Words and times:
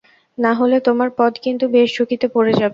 না 0.37 0.51
হলে 0.53 0.77
তোমার 0.81 1.09
পদ 1.17 1.33
কিন্তু 1.43 1.65
বেশ 1.67 1.87
ঝুঁকিতে 1.97 2.27
পড়ে 2.27 2.53
যাবে। 2.53 2.69